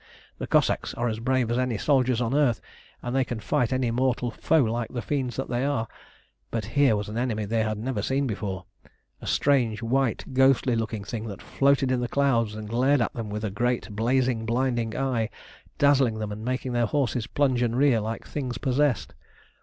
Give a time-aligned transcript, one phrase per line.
[0.39, 2.59] The Cossacks are as brave as any soldiers on earth,
[3.03, 5.87] and they can fight any mortal foe like the fiends that they are,
[6.49, 8.65] but here was an enemy they had never seen before,
[9.21, 13.29] a strange, white, ghostly looking thing that floated in the clouds and glared at them
[13.29, 15.29] with a great blazing, blinding eye,
[15.77, 19.13] dazzling them and making their horses plunge and rear like things possessed.